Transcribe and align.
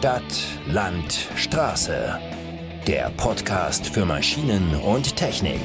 Stadt, 0.00 0.22
Land, 0.66 1.28
Straße. 1.36 2.18
Der 2.86 3.10
Podcast 3.18 3.86
für 3.86 4.06
Maschinen 4.06 4.74
und 4.76 5.14
Technik. 5.14 5.60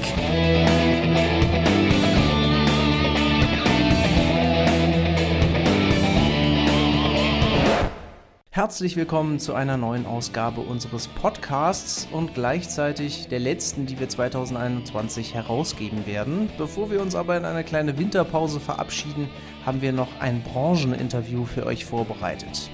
Herzlich 8.50 8.98
willkommen 8.98 9.39
zu 9.39 9.54
einer 9.54 9.77
neuen 9.77 10.05
Ausgabe 10.05 10.59
unseres 10.59 11.07
Podcasts 11.07 12.05
und 12.11 12.33
gleichzeitig 12.33 13.29
der 13.29 13.39
letzten, 13.39 13.86
die 13.86 13.97
wir 14.02 14.09
2021 14.09 15.33
herausgeben 15.33 16.05
werden. 16.05 16.49
Bevor 16.57 16.91
wir 16.91 17.02
uns 17.02 17.15
aber 17.15 17.38
in 17.38 17.45
eine 17.45 17.63
kleine 17.63 17.97
Winterpause 17.97 18.59
verabschieden, 18.59 19.29
haben 19.65 19.81
wir 19.81 19.93
noch 19.93 20.20
ein 20.20 20.43
Brancheninterview 20.43 21.45
für 21.45 21.65
euch 21.65 21.86
vorbereitet. 21.86 22.70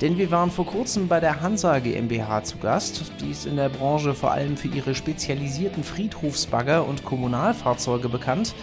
Denn 0.00 0.16
wir 0.16 0.30
waren 0.30 0.50
vor 0.50 0.66
kurzem 0.66 1.08
bei 1.08 1.20
der 1.20 1.42
Hansa 1.42 1.78
GmbH 1.78 2.42
zu 2.44 2.56
Gast. 2.58 3.12
Die 3.20 3.30
ist 3.30 3.46
in 3.46 3.56
der 3.56 3.68
Branche 3.68 4.14
vor 4.14 4.30
allem 4.30 4.56
für 4.56 4.68
ihre 4.68 4.94
spezialisierten 4.94 5.84
Friedhofsbagger 5.84 6.86
und 6.86 7.04
Kommunalfahrzeuge 7.04 8.08
bekannt 8.08 8.54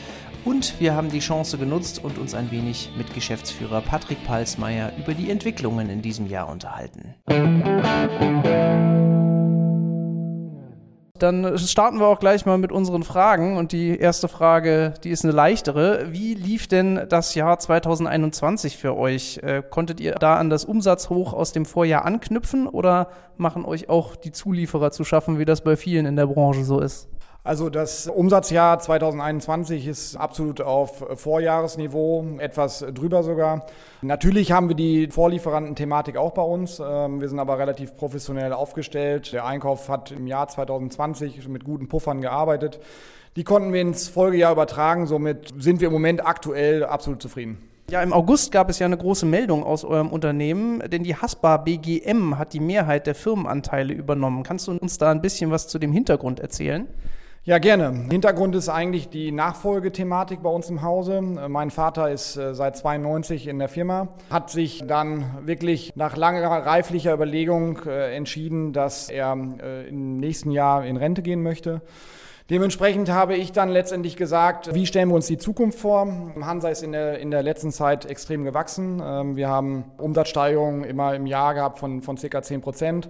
und 0.48 0.80
wir 0.80 0.96
haben 0.96 1.10
die 1.10 1.20
Chance 1.20 1.58
genutzt 1.58 2.02
und 2.02 2.18
uns 2.18 2.34
ein 2.34 2.52
wenig 2.52 2.90
mit 2.98 3.14
Geschäftsführer 3.14 3.82
Patrick 3.82 4.24
Palsmeier 4.24 4.94
über 4.98 5.14
die 5.14 5.30
Entwicklungen 5.30 5.90
in 5.90 6.02
diesem 6.02 6.26
Jahr 6.26 6.50
unterhalten. 6.50 7.16
Dann 11.20 11.58
starten 11.58 12.00
wir 12.00 12.08
auch 12.08 12.20
gleich 12.20 12.46
mal 12.46 12.58
mit 12.58 12.72
unseren 12.72 13.04
Fragen. 13.04 13.58
Und 13.58 13.72
die 13.72 13.98
erste 13.98 14.28
Frage, 14.28 14.94
die 15.04 15.10
ist 15.10 15.24
eine 15.24 15.34
leichtere. 15.34 16.08
Wie 16.12 16.34
lief 16.34 16.68
denn 16.68 17.06
das 17.10 17.36
Jahr 17.36 17.60
2021 17.60 18.78
für 18.78 18.96
euch? 18.96 19.40
Äh, 19.44 19.64
konntet 19.68 20.00
ihr 20.00 20.16
da 20.16 20.38
an 20.38 20.50
das 20.50 20.66
Umsatzhoch 20.66 21.34
aus 21.34 21.52
dem 21.52 21.66
Vorjahr 21.66 22.06
anknüpfen 22.06 22.68
oder 22.68 23.10
machen 23.38 23.66
euch 23.66 23.90
auch 23.90 24.16
die 24.16 24.32
Zulieferer 24.32 24.92
zu 24.92 25.04
schaffen, 25.04 25.40
wie 25.40 25.46
das 25.46 25.62
bei 25.62 25.76
vielen 25.76 26.06
in 26.06 26.16
der 26.16 26.28
Branche 26.28 26.64
so 26.64 26.80
ist? 26.80 27.10
Also 27.48 27.70
das 27.70 28.08
Umsatzjahr 28.08 28.78
2021 28.78 29.88
ist 29.88 30.18
absolut 30.18 30.60
auf 30.60 31.06
Vorjahresniveau, 31.16 32.26
etwas 32.40 32.86
drüber 32.94 33.24
sogar. 33.24 33.66
Natürlich 34.02 34.52
haben 34.52 34.68
wir 34.68 34.76
die 34.76 35.08
Vorlieferanten-Thematik 35.08 36.18
auch 36.18 36.34
bei 36.34 36.42
uns. 36.42 36.82
Ähm, 36.86 37.22
wir 37.22 37.30
sind 37.30 37.40
aber 37.40 37.58
relativ 37.58 37.96
professionell 37.96 38.52
aufgestellt. 38.52 39.32
Der 39.32 39.46
Einkauf 39.46 39.88
hat 39.88 40.12
im 40.12 40.28
Jahr 40.28 40.50
2020 40.50 41.48
mit 41.48 41.64
guten 41.64 41.88
Puffern 41.88 42.20
gearbeitet. 42.20 42.82
Die 43.38 43.46
konnten 43.46 43.72
wir 43.72 43.80
ins 43.80 44.10
Folgejahr 44.10 44.52
übertragen. 44.52 45.08
Somit 45.08 45.54
sind 45.58 45.80
wir 45.80 45.88
im 45.88 45.94
Moment 45.94 46.28
aktuell 46.28 46.84
absolut 46.84 47.22
zufrieden. 47.22 47.60
Ja, 47.90 48.04
im 48.04 48.12
August 48.12 48.52
gab 48.52 48.70
es 48.70 48.80
ja 48.80 48.86
eine 48.86 48.98
große 48.98 49.26
Meldung 49.26 49.64
aus 49.64 49.86
eurem 49.86 50.10
Unternehmen, 50.10 50.84
denn 50.90 51.04
die 51.04 51.16
Haspa 51.16 51.56
BGM 51.56 52.38
hat 52.38 52.52
die 52.52 52.60
Mehrheit 52.60 53.08
der 53.08 53.16
Firmenanteile 53.16 53.94
übernommen. 53.94 54.44
Kannst 54.44 54.68
du 54.68 54.74
uns 54.74 54.98
da 54.98 55.12
ein 55.12 55.22
bisschen 55.22 55.50
was 55.50 55.70
zu 55.70 55.80
dem 55.80 55.94
Hintergrund 55.94 56.42
erzählen? 56.42 56.90
Ja, 57.48 57.60
gerne. 57.60 58.08
Hintergrund 58.12 58.56
ist 58.56 58.68
eigentlich 58.68 59.08
die 59.08 59.32
Nachfolgethematik 59.32 60.44
bei 60.44 60.50
uns 60.50 60.70
im 60.70 60.82
Hause. 60.82 61.22
Mein 61.22 61.72
Vater 61.72 62.12
ist 62.12 62.36
äh, 62.36 62.54
seit 62.54 62.76
92 62.76 63.48
in 63.48 63.58
der 63.58 63.70
Firma, 63.70 64.10
hat 64.30 64.50
sich 64.50 64.84
dann 64.86 65.24
wirklich 65.46 65.94
nach 65.96 66.18
langer 66.18 66.50
reiflicher 66.50 67.14
Überlegung 67.14 67.80
äh, 67.86 68.14
entschieden, 68.18 68.74
dass 68.74 69.10
er 69.10 69.38
äh, 69.64 69.88
im 69.88 70.18
nächsten 70.18 70.52
Jahr 70.52 70.86
in 70.86 70.98
Rente 70.98 71.22
gehen 71.22 71.42
möchte. 71.42 71.82
Dementsprechend 72.50 73.10
habe 73.10 73.38
ich 73.38 73.54
dann 73.54 73.70
letztendlich 73.70 74.18
gesagt, 74.18 74.74
wie 74.74 74.86
stellen 74.86 75.08
wir 75.08 75.16
uns 75.16 75.28
die 75.28 75.38
Zukunft 75.38 75.80
vor? 75.80 76.06
Hansa 76.42 76.68
ist 76.68 76.84
in 76.84 76.92
der, 76.92 77.20
in 77.20 77.32
der 77.32 77.44
letzten 77.44 77.72
Zeit 77.72 78.06
extrem 78.08 78.44
gewachsen. 78.44 79.02
Ähm, 79.02 79.38
wir 79.38 79.48
haben 79.48 79.86
Umsatzsteigerungen 79.98 80.84
immer 80.84 81.16
im 81.16 81.26
Jahr 81.26 81.54
gehabt 81.54 81.80
von, 81.80 82.02
von 82.02 82.18
circa 82.18 82.42
10 82.42 82.60
Prozent 82.60 83.10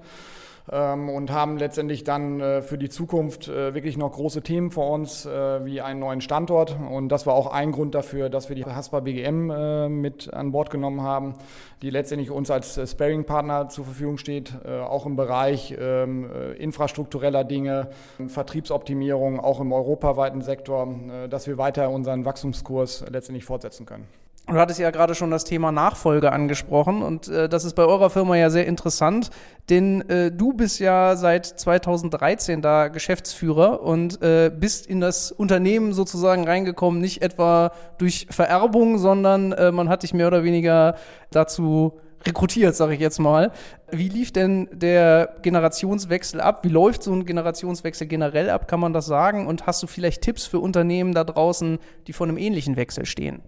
und 0.67 1.31
haben 1.31 1.57
letztendlich 1.57 2.03
dann 2.03 2.41
äh, 2.41 2.61
für 2.61 2.77
die 2.77 2.89
Zukunft 2.89 3.47
äh, 3.47 3.73
wirklich 3.73 3.95
noch 3.97 4.11
große 4.11 4.41
Themen 4.41 4.69
vor 4.69 4.89
uns, 4.91 5.25
äh, 5.25 5.63
wie 5.65 5.79
einen 5.79 6.01
neuen 6.01 6.19
Standort. 6.19 6.77
Und 6.91 7.07
das 7.09 7.25
war 7.25 7.35
auch 7.35 7.53
ein 7.53 7.71
Grund 7.71 7.95
dafür, 7.95 8.29
dass 8.29 8.49
wir 8.49 8.55
die 8.55 8.65
Haspa 8.65 8.99
BGM 8.99 10.01
mit 10.01 10.33
an 10.33 10.51
Bord 10.51 10.69
genommen 10.69 11.01
haben, 11.01 11.35
die 11.81 11.89
letztendlich 11.89 12.31
uns 12.31 12.51
als 12.51 12.79
Sparing-Partner 12.91 13.69
zur 13.69 13.85
Verfügung 13.85 14.17
steht, 14.17 14.53
auch 14.65 15.05
im 15.05 15.15
Bereich 15.15 15.75
ähm, 15.79 16.29
infrastruktureller 16.57 17.43
Dinge, 17.43 17.89
Vertriebsoptimierung, 18.27 19.39
auch 19.39 19.59
im 19.59 19.71
europaweiten 19.71 20.41
Sektor, 20.41 20.87
dass 21.29 21.47
wir 21.47 21.57
weiter 21.57 21.89
unseren 21.89 22.25
Wachstumskurs 22.25 23.05
letztendlich 23.09 23.45
fortsetzen 23.45 23.85
können. 23.85 24.07
Du 24.47 24.53
hattest 24.53 24.79
ja 24.79 24.91
gerade 24.91 25.13
schon 25.13 25.29
das 25.29 25.43
Thema 25.43 25.73
Nachfolge 25.73 26.31
angesprochen 26.31 27.01
und 27.01 27.27
äh, 27.27 27.49
das 27.49 27.65
ist 27.65 27.73
bei 27.73 27.83
eurer 27.83 28.09
Firma 28.09 28.37
ja 28.37 28.49
sehr 28.49 28.65
interessant, 28.65 29.29
denn 29.69 30.09
äh, 30.09 30.31
du 30.31 30.53
bist 30.53 30.79
ja 30.79 31.17
seit 31.17 31.45
2013 31.45 32.61
da 32.61 32.87
Geschäftsführer 32.87 33.81
und 33.81 34.21
äh, 34.21 34.49
bist 34.49 34.87
in 34.87 35.01
das 35.01 35.33
Unternehmen 35.33 35.91
sozusagen 35.91 36.45
reingekommen, 36.45 37.01
nicht 37.01 37.21
etwa 37.21 37.73
durch 37.97 38.27
Vererbung, 38.29 38.99
sondern 38.99 39.51
äh, 39.51 39.73
man 39.73 39.89
hat 39.89 40.03
dich 40.03 40.13
mehr 40.13 40.27
oder 40.27 40.45
weniger 40.45 40.95
dazu 41.29 41.99
rekrutiert, 42.25 42.73
sage 42.73 42.93
ich 42.93 43.01
jetzt 43.01 43.19
mal. 43.19 43.51
Wie 43.91 44.07
lief 44.07 44.31
denn 44.31 44.69
der 44.71 45.35
Generationswechsel 45.41 46.39
ab? 46.39 46.63
Wie 46.63 46.69
läuft 46.69 47.03
so 47.03 47.11
ein 47.11 47.25
Generationswechsel 47.25 48.07
generell 48.07 48.49
ab, 48.49 48.69
kann 48.69 48.79
man 48.79 48.93
das 48.93 49.07
sagen? 49.07 49.45
Und 49.45 49.67
hast 49.67 49.83
du 49.83 49.87
vielleicht 49.87 50.21
Tipps 50.21 50.45
für 50.45 50.59
Unternehmen 50.59 51.13
da 51.13 51.25
draußen, 51.25 51.79
die 52.07 52.13
vor 52.13 52.27
einem 52.27 52.37
ähnlichen 52.37 52.77
Wechsel 52.77 53.05
stehen? 53.05 53.41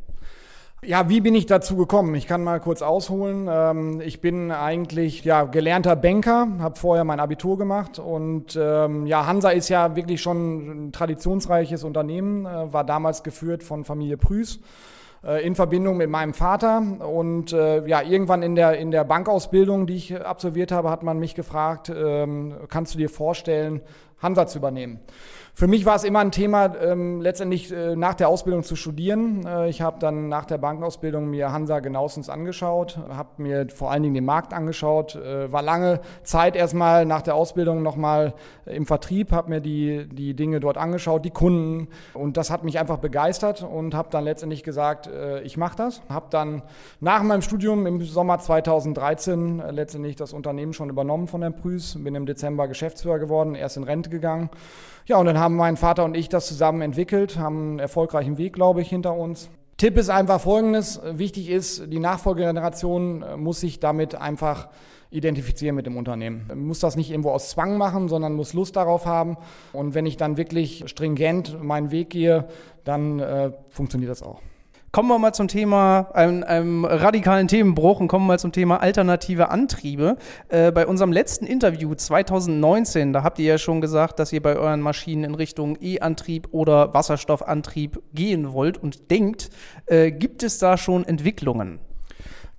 Ja, 0.82 1.10
wie 1.10 1.20
bin 1.20 1.36
ich 1.36 1.46
dazu 1.46 1.76
gekommen? 1.76 2.16
Ich 2.16 2.26
kann 2.26 2.42
mal 2.42 2.62
kurz 2.62 2.82
ausholen. 2.82 3.50
Ähm, 3.52 4.00
ich 4.00 4.22
bin 4.22 4.50
eigentlich 4.50 5.26
ja, 5.26 5.44
gelernter 5.44 5.98
Banker, 5.98 6.48
habe 6.60 6.80
vorher 6.80 7.04
mein 7.04 7.20
Abitur 7.20 7.58
gemacht 7.58 8.00
und 8.00 8.58
ähm, 8.58 9.06
ja, 9.06 9.26
Hansa 9.26 9.50
ist 9.50 9.68
ja 9.68 9.98
wirklich 9.98 10.22
schon 10.22 10.88
ein 10.88 10.92
traditionsreiches 10.94 11.84
Unternehmen, 11.84 12.46
äh, 12.46 12.72
war 12.72 12.86
damals 12.86 13.24
geführt 13.24 13.62
von 13.62 13.84
Familie 13.84 14.16
Prüß 14.16 14.62
äh, 15.26 15.46
in 15.46 15.56
Verbindung 15.56 15.98
mit 15.98 16.10
meinem 16.10 16.34
Vater. 16.34 16.82
Und 16.82 17.52
äh, 17.52 17.86
ja, 17.86 18.02
irgendwann 18.02 18.42
in 18.42 18.56
der, 18.56 18.78
in 18.78 18.92
der 18.92 19.04
Bankausbildung, 19.04 19.86
die 19.86 19.96
ich 19.96 20.26
absolviert 20.26 20.72
habe, 20.72 20.90
hat 20.90 21.04
man 21.04 21.20
mich 21.20 21.36
gefragt, 21.36 21.92
ähm, 21.94 22.54
kannst 22.70 22.94
du 22.94 23.00
dir 23.00 23.10
vorstellen, 23.10 23.82
Hansa 24.22 24.48
zu 24.48 24.60
übernehmen? 24.60 25.00
Für 25.60 25.68
mich 25.68 25.86
war 25.86 25.96
es 25.98 26.06
immer 26.06 26.20
ein 26.20 26.32
Thema, 26.32 26.74
ähm, 26.78 27.20
letztendlich 27.20 27.70
äh, 27.70 27.94
nach 27.96 28.14
der 28.14 28.30
Ausbildung 28.30 28.64
zu 28.64 28.78
studieren. 28.78 29.46
Äh, 29.46 29.68
ich 29.68 29.82
habe 29.82 30.00
dann 30.00 30.30
nach 30.30 30.46
der 30.46 30.58
Bankausbildung 30.58 31.30
mir 31.30 31.52
Hansa 31.52 31.82
genauestens 31.82 32.30
angeschaut, 32.30 32.98
habe 33.10 33.42
mir 33.42 33.68
vor 33.68 33.92
allen 33.92 34.04
Dingen 34.04 34.16
den 34.16 34.24
Markt 34.24 34.54
angeschaut, 34.54 35.16
äh, 35.16 35.52
war 35.52 35.62
lange 35.62 36.00
Zeit 36.24 36.56
erstmal 36.56 37.06
nach 37.06 37.24
der 37.24 37.36
Ausbildung 37.36 37.84
nochmal 37.84 38.36
im 38.66 38.86
Vertrieb, 38.86 39.34
habe 39.34 39.50
mir 39.50 39.60
die, 39.60 40.08
die 40.08 40.34
Dinge 40.34 40.62
dort 40.62 40.78
angeschaut, 40.78 41.26
die 41.26 41.30
Kunden 41.30 41.90
und 42.14 42.38
das 42.38 42.52
hat 42.52 42.64
mich 42.64 42.80
einfach 42.80 43.00
begeistert 43.00 43.62
und 43.62 43.94
habe 43.94 44.08
dann 44.12 44.24
letztendlich 44.24 44.64
gesagt, 44.64 45.08
äh, 45.08 45.42
ich 45.42 45.58
mache 45.58 45.76
das. 45.76 46.02
Habe 46.08 46.28
dann 46.30 46.62
nach 47.02 47.22
meinem 47.22 47.42
Studium 47.42 47.86
im 47.86 48.02
Sommer 48.02 48.40
2013 48.40 49.60
äh, 49.60 49.72
letztendlich 49.72 50.16
das 50.16 50.32
Unternehmen 50.32 50.72
schon 50.72 50.90
übernommen 50.90 51.28
von 51.28 51.42
Herrn 51.42 51.56
Prüß, 51.58 51.98
bin 52.02 52.16
im 52.16 52.26
Dezember 52.26 52.70
Geschäftsführer 52.70 53.20
geworden, 53.20 53.56
erst 53.56 53.76
in 53.76 53.84
Rente 53.84 54.09
gegangen. 54.10 54.50
Ja, 55.06 55.18
und 55.18 55.26
dann 55.26 55.40
haben 55.40 55.56
mein 55.56 55.78
Vater 55.78 56.06
und 56.06 56.16
ich 56.16 56.30
das 56.30 56.48
zusammen 56.48 56.82
entwickelt, 56.82 57.38
haben 57.38 57.72
einen 57.72 57.80
erfolgreichen 57.80 58.38
Weg, 58.38 58.54
glaube 58.54 58.82
ich, 58.82 58.90
hinter 58.90 59.16
uns. 59.16 59.50
Tipp 59.78 59.98
ist 59.98 60.10
einfach 60.10 60.42
folgendes. 60.42 61.00
Wichtig 61.04 61.50
ist, 61.50 61.92
die 61.92 62.00
Nachfolgegeneration 62.00 63.24
äh, 63.24 63.38
muss 63.38 63.62
sich 63.62 63.80
damit 63.80 64.14
einfach 64.14 64.68
identifizieren 65.10 65.76
mit 65.76 65.86
dem 65.86 65.98
Unternehmen. 65.98 66.52
Muss 66.54 66.80
das 66.80 66.96
nicht 66.96 67.10
irgendwo 67.10 67.32
aus 67.32 67.50
Zwang 67.50 67.78
machen, 67.78 68.10
sondern 68.10 68.34
muss 68.34 68.54
Lust 68.54 68.76
darauf 68.76 69.06
haben. 69.06 69.38
Und 69.74 69.96
wenn 69.96 70.06
ich 70.06 70.18
dann 70.18 70.38
wirklich 70.38 70.84
stringent 70.88 71.64
meinen 71.64 71.92
Weg 71.92 72.12
gehe, 72.12 72.48
dann 72.84 73.20
äh, 73.20 73.52
funktioniert 73.70 74.12
das 74.12 74.22
auch. 74.22 74.42
Kommen 74.92 75.08
wir 75.10 75.20
mal 75.20 75.34
zum 75.34 75.48
Thema, 75.48 76.10
einem, 76.16 76.44
einem 76.44 76.84
radikalen 76.84 77.48
Themenbruch 77.48 78.00
und 78.00 78.08
kommen 78.08 78.26
mal 78.26 78.40
zum 78.40 78.52
Thema 78.52 78.82
alternative 78.82 79.50
Antriebe. 79.50 80.18
Äh, 80.48 80.72
bei 80.72 80.88
unserem 80.88 81.12
letzten 81.12 81.46
Interview 81.46 81.94
2019, 81.94 83.14
da 83.14 83.22
habt 83.22 83.38
ihr 83.38 83.46
ja 83.46 83.58
schon 83.60 83.82
gesagt, 83.82 84.18
dass 84.18 84.34
ihr 84.34 84.42
bei 84.42 84.56
euren 84.56 84.82
Maschinen 84.82 85.26
in 85.26 85.36
Richtung 85.36 85.78
E-Antrieb 85.80 86.48
oder 86.52 86.92
Wasserstoffantrieb 86.96 88.02
gehen 88.14 88.52
wollt 88.52 88.80
und 88.80 89.12
denkt. 89.12 89.52
Äh, 89.86 90.12
gibt 90.12 90.42
es 90.42 90.58
da 90.58 90.76
schon 90.76 91.06
Entwicklungen? 91.06 91.80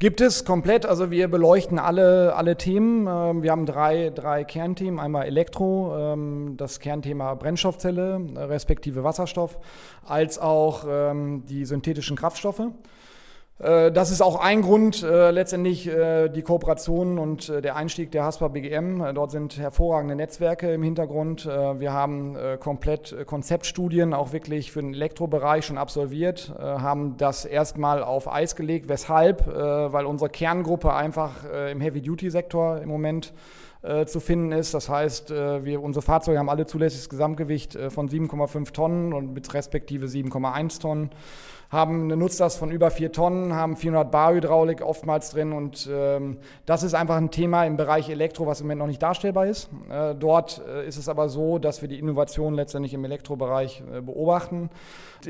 Gibt 0.01 0.23
es 0.23 0.47
komplett, 0.47 0.87
also 0.87 1.11
wir 1.11 1.29
beleuchten 1.29 1.79
alle, 1.79 2.35
alle 2.35 2.57
Themen. 2.57 3.07
Ähm, 3.07 3.43
wir 3.43 3.51
haben 3.51 3.67
drei, 3.67 4.09
drei 4.09 4.45
Kernthemen. 4.45 4.99
Einmal 4.99 5.27
Elektro, 5.27 5.95
ähm, 5.95 6.55
das 6.57 6.81
Kernthema 6.81 7.35
Brennstoffzelle, 7.35 8.19
respektive 8.35 9.05
Wasserstoff, 9.05 9.59
als 10.07 10.39
auch 10.39 10.87
ähm, 10.89 11.45
die 11.45 11.67
synthetischen 11.67 12.17
Kraftstoffe. 12.17 12.63
Äh, 13.61 13.93
das 13.93 14.11
ist 14.11 14.23
auch 14.23 14.41
ein 14.41 14.63
Grund, 14.63 15.03
äh, 15.03 15.31
letztendlich 15.31 15.87
äh, 15.87 16.29
die 16.29 16.43
Kooperation 16.43 17.19
und 17.19 17.49
äh, 17.49 17.61
der 17.61 17.77
Einstieg 17.77 18.11
der 18.11 18.25
Haspa 18.25 18.49
BGM. 18.49 19.01
Äh, 19.01 19.15
dort 19.15 19.31
sind 19.31 19.59
hervorragende 19.59 20.17
Netzwerke 20.17 20.73
im 20.73 20.83
Hintergrund. 20.83 21.47
Äh, 21.47 21.79
wir 21.79 21.93
haben 21.93 22.37
komplett 22.59 23.27
Konzeptstudien 23.27 24.15
auch 24.15 24.33
wirklich 24.33 24.73
für 24.73 24.81
den 24.81 24.95
Elektrobereich 24.95 25.65
schon 25.65 25.79
absolviert, 25.79 26.53
haben 26.59 27.17
das 27.17 27.45
erstmal 27.45 28.03
auf 28.03 28.33
Eis 28.33 28.57
gelegt. 28.57 28.89
Weshalb? 28.89 29.47
Weil 29.47 30.07
unsere 30.07 30.31
Kerngruppe 30.31 30.95
einfach 30.95 31.45
im 31.71 31.81
Heavy-Duty-Sektor 31.81 32.81
im 32.81 32.89
Moment 32.89 33.33
zu 34.07 34.21
finden 34.21 34.53
ist. 34.53 34.75
Das 34.75 34.91
heißt, 34.91 35.31
wir, 35.31 35.83
unsere 35.83 36.03
Fahrzeuge 36.03 36.39
haben 36.39 36.51
alle 36.51 36.67
zulässiges 36.67 37.09
Gesamtgewicht 37.09 37.79
von 37.89 38.11
7,5 38.11 38.73
Tonnen 38.73 39.15
und 39.15 39.33
mit 39.33 39.55
respektive 39.55 40.07
7,1 40.07 40.81
Tonnen 40.81 41.11
haben 41.71 42.05
eine 42.05 42.17
Nutzlast 42.17 42.59
von 42.59 42.73
über 42.73 42.91
vier 42.91 43.13
Tonnen, 43.13 43.55
haben 43.55 43.77
400 43.77 44.11
Bar 44.11 44.35
Hydraulik 44.35 44.83
oftmals 44.83 45.31
drin 45.31 45.53
und 45.53 45.89
ähm, 45.91 46.39
das 46.67 46.83
ist 46.83 46.95
einfach 46.95 47.17
ein 47.17 47.31
Thema 47.31 47.65
im 47.65 47.77
Bereich 47.77 48.11
Elektro, 48.11 48.47
was 48.47 48.61
im 48.61 48.67
Moment 48.67 48.81
noch 48.81 48.87
nicht 48.89 49.03
darstellbar 49.03 49.47
ist. 49.47 49.71
Äh, 49.89 50.17
dort 50.17 50.61
äh, 50.67 50.87
ist 50.87 50.97
es 50.97 51.09
aber 51.09 51.29
so, 51.29 51.59
dass 51.59 51.81
wir 51.81 51.89
die 51.89 52.01
Innovation 52.01 52.55
letztendlich 52.55 52.93
im 52.93 53.05
Elektrobereich 53.05 53.85
äh, 53.93 54.01
beobachten. 54.01 54.69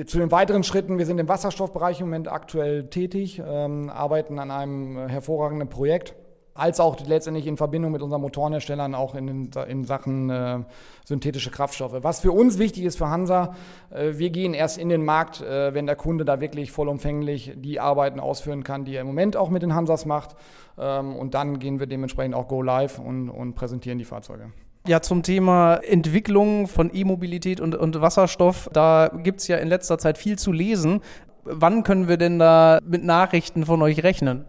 Zu 0.07 0.19
den 0.19 0.31
weiteren 0.31 0.65
Schritten, 0.65 0.97
wir 0.97 1.05
sind 1.05 1.19
im 1.19 1.29
Wasserstoffbereich 1.29 2.01
im 2.01 2.07
Moment 2.07 2.29
aktuell 2.29 2.87
tätig, 2.87 3.43
ähm, 3.47 3.91
arbeiten 3.91 4.39
an 4.39 4.51
einem 4.51 4.97
äh, 4.97 5.09
hervorragenden 5.09 5.69
Projekt 5.69 6.15
als 6.61 6.79
auch 6.79 6.97
letztendlich 7.07 7.47
in 7.47 7.57
Verbindung 7.57 7.93
mit 7.93 8.03
unseren 8.03 8.21
Motorenherstellern 8.21 8.95
auch 8.95 9.15
in, 9.15 9.51
in 9.69 9.85
Sachen 9.85 10.29
äh, 10.29 10.59
synthetische 11.05 11.51
Kraftstoffe. 11.51 11.97
Was 12.03 12.21
für 12.21 12.33
uns 12.33 12.59
wichtig 12.59 12.85
ist 12.85 12.99
für 12.99 13.09
Hansa, 13.09 13.55
äh, 13.91 14.13
wir 14.19 14.31
gehen 14.31 14.53
erst 14.53 14.79
in 14.79 14.91
den 14.91 15.05
Markt, 15.05 15.41
äh, 15.41 15.73
wenn 15.73 15.87
der 15.87 15.97
Kunde 15.97 16.25
da 16.25 16.41
wirklich 16.41 16.71
vollumfänglich 16.71 17.55
die 17.57 17.81
Arbeiten 17.81 18.21
ausführen 18.21 18.63
kann, 18.63 18.85
die 18.85 18.95
er 18.95 19.01
im 19.01 19.07
Moment 19.07 19.37
auch 19.37 19.49
mit 19.49 19.63
den 19.63 19.75
Hansas 19.75 20.05
macht. 20.05 20.37
Ähm, 20.79 21.17
und 21.17 21.35
dann 21.35 21.59
gehen 21.59 21.81
wir 21.81 21.87
dementsprechend 21.87 22.35
auch 22.35 22.47
go 22.47 22.61
live 22.61 22.99
und, 22.99 23.31
und 23.31 23.55
präsentieren 23.55 23.99
die 23.99 24.05
Fahrzeuge. 24.05 24.53
Ja, 24.87 25.03
zum 25.03 25.23
Thema 25.23 25.77
Entwicklung 25.77 26.67
von 26.67 26.91
E-Mobilität 26.95 27.61
und, 27.61 27.75
und 27.75 28.01
Wasserstoff, 28.01 28.69
da 28.73 29.11
gibt 29.23 29.41
es 29.41 29.49
ja 29.49 29.59
in 29.59 29.69
letzter 29.69 29.99
Zeit 29.99 30.17
viel 30.17 30.39
zu 30.39 30.53
lesen. 30.53 31.01
Wann 31.45 31.83
können 31.83 32.09
wir 32.09 32.17
denn 32.17 32.39
da 32.39 32.79
mit 32.87 33.05
Nachrichten 33.05 33.65
von 33.67 33.83
euch 33.83 34.03
rechnen? 34.03 34.45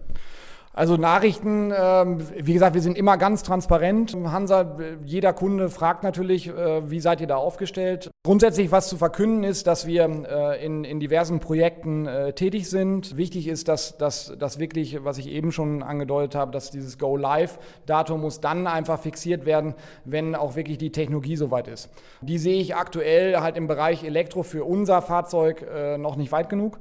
Also 0.74 0.96
Nachrichten, 0.96 1.74
ähm, 1.78 2.20
wie 2.34 2.54
gesagt, 2.54 2.76
wir 2.76 2.82
sind 2.82 2.98
immer 2.98 3.18
ganz 3.18 3.44
transparent. 3.44 4.16
Hansa, 4.16 4.78
jeder 5.04 5.34
Kunde 5.34 5.70
fragt 5.70 6.02
natürlich, 6.02 6.48
äh, 6.48 6.90
wie 6.90 7.02
seid 7.02 7.20
ihr 7.20 7.28
da 7.28 7.36
aufgestellt? 7.36 8.10
Grundsätzlich, 8.24 8.72
was 8.72 8.88
zu 8.88 8.96
verkünden 8.96 9.44
ist, 9.44 9.68
dass 9.68 9.86
wir 9.86 10.06
äh, 10.06 10.66
in, 10.66 10.86
in 10.86 11.02
diversen 11.02 11.42
Projekten 11.42 12.06
äh, 12.06 12.32
tätig 12.32 12.70
sind. 12.70 13.18
Wichtig 13.18 13.50
ist, 13.50 13.68
dass, 13.68 13.98
dass, 13.98 14.34
dass 14.40 14.60
wirklich, 14.60 15.04
was 15.04 15.18
ich 15.18 15.28
eben 15.28 15.52
schon 15.52 15.84
angedeutet 15.84 16.36
habe, 16.36 16.52
dass 16.52 16.72
dieses 16.72 16.98
Go-Live-Datum 16.98 18.22
muss 18.22 18.40
dann 18.40 18.66
einfach 18.66 19.00
fixiert 19.02 19.46
werden, 19.46 19.74
wenn 20.06 20.36
auch 20.36 20.56
wirklich 20.56 20.78
die 20.78 20.94
Technologie 20.94 21.36
soweit 21.36 21.68
ist. 21.68 21.90
Die 22.22 22.38
sehe 22.38 22.62
ich 22.62 22.78
aktuell 22.78 23.42
halt 23.42 23.58
im 23.58 23.68
Bereich 23.68 24.06
Elektro 24.06 24.44
für 24.44 24.64
unser 24.64 25.02
Fahrzeug 25.02 25.66
noch 25.98 26.16
nicht 26.16 26.32
weit 26.32 26.48
genug. 26.48 26.80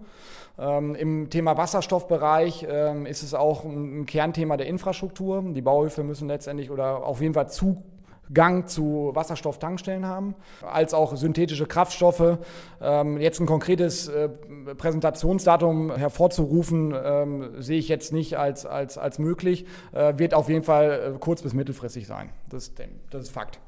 Ähm, 0.60 0.94
Im 0.94 1.31
Thema 1.31 1.56
Wasserstoffbereich 1.56 2.66
ähm, 2.69 3.06
ist 3.06 3.22
es 3.22 3.32
auch 3.32 3.64
ein, 3.64 3.80
ein 3.81 4.06
Kernthema 4.06 4.56
der 4.56 4.67
Infrastruktur. 4.67 5.43
Die 5.43 5.62
Bauhöfe 5.62 6.03
müssen 6.03 6.29
letztendlich 6.29 6.71
oder 6.71 7.05
auf 7.05 7.21
jeden 7.21 7.35
Fall 7.35 7.49
Zugang 7.49 8.67
zu 8.67 9.11
Wasserstofftankstellen 9.15 10.06
haben, 10.06 10.35
als 10.62 10.94
auch 10.94 11.17
synthetische 11.17 11.67
Kraftstoffe. 11.67 12.38
Ähm, 12.81 13.19
jetzt 13.19 13.41
ein 13.41 13.47
konkretes 13.47 14.09
äh, 14.09 14.29
Präsentationsdatum 14.77 15.94
hervorzurufen, 15.94 16.94
ähm, 17.03 17.50
sehe 17.59 17.79
ich 17.79 17.88
jetzt 17.88 18.12
nicht 18.12 18.38
als, 18.38 18.67
als, 18.67 18.99
als 18.99 19.19
möglich. 19.19 19.67
Äh, 19.93 20.19
wird 20.19 20.35
auf 20.35 20.49
jeden 20.49 20.65
Fall 20.65 21.15
äh, 21.15 21.19
kurz- 21.19 21.43
bis 21.43 21.55
mittelfristig 21.55 22.06
sein. 22.06 22.31
Das, 22.49 22.73
das 23.11 23.23
ist 23.23 23.31
Fakt. 23.31 23.61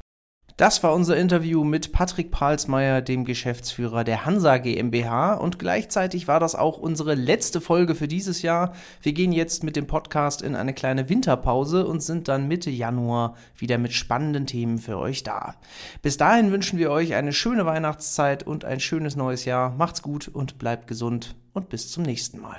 Das 0.56 0.82
war 0.82 0.93
unser 0.93 1.16
Interview 1.16 1.64
mit 1.64 1.93
Patrick 1.93 2.31
Palsmeier, 2.31 3.00
dem 3.00 3.25
Geschäftsführer 3.25 4.04
der 4.04 4.26
Hansa 4.26 4.58
GmbH. 4.58 5.34
Und 5.34 5.58
gleichzeitig 5.58 6.28
war 6.28 6.40
das 6.40 6.54
auch 6.54 6.76
unsere 6.76 7.14
letzte 7.14 7.60
Folge 7.60 7.94
für 7.94 8.06
dieses 8.06 8.43
Jahr. 8.43 8.75
Wir 9.00 9.14
gehen 9.14 9.32
jetzt 9.32 9.64
mit 9.64 9.76
dem 9.76 9.87
Podcast 9.87 10.43
in 10.43 10.54
eine 10.54 10.75
kleine 10.75 11.08
Winterpause 11.08 11.87
und 11.87 12.02
sind 12.02 12.28
dann 12.28 12.49
Mitte 12.49 12.70
Januar 12.70 13.34
wieder 13.56 13.78
mit 13.78 13.94
spannenden 13.94 14.46
Themen 14.46 14.78
für 14.78 14.99
euch 14.99 15.22
da. 15.22 15.54
Bis 16.02 16.19
dahin 16.19 16.52
wünschen 16.52 16.78
wir 16.78 16.90
euch 16.90 17.14
eine 17.14 17.32
schöne 17.32 17.64
Weihnachtszeit 17.64 18.46
und 18.46 18.66
ein 18.66 18.81
schönes 18.81 19.16
neues 19.16 19.46
Jahr. 19.46 19.70
Macht's 19.70 20.02
gut 20.02 20.28
und 20.28 20.58
bleibt 20.58 20.87
gesund 20.87 21.34
und 21.55 21.70
bis 21.70 21.90
zum 21.90 22.02
nächsten 22.02 22.40
Mal. 22.40 22.58